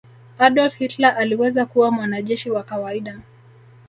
[0.39, 3.19] adolf hilter aliweza kuwa mwanajeshi wa kawaida